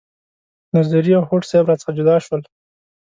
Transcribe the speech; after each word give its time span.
نظري 0.75 1.11
او 1.17 1.23
هوډ 1.29 1.43
صیب 1.51 1.65
را 1.69 1.75
څخه 1.81 1.91
جدا 1.97 2.15
شول. 2.25 2.41